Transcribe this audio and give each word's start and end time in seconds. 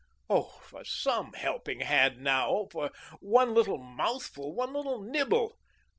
Oh, 0.31 0.57
for 0.63 0.83
some 0.83 1.33
helping 1.33 1.81
hand 1.81 2.21
now, 2.23 2.49
oh, 2.49 2.67
for 2.71 2.89
one 3.19 3.53
little 3.53 3.77
mouthful, 3.77 4.51
one 4.51 4.73
little 4.73 4.99
nibble! 4.99 5.59